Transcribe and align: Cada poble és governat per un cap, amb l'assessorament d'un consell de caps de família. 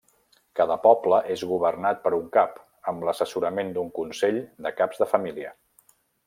Cada 0.59 0.77
poble 0.85 1.19
és 1.35 1.43
governat 1.51 2.01
per 2.05 2.13
un 2.19 2.25
cap, 2.37 2.57
amb 2.93 3.05
l'assessorament 3.09 3.71
d'un 3.77 3.93
consell 4.01 4.41
de 4.69 4.73
caps 4.81 5.05
de 5.05 5.09
família. 5.13 5.55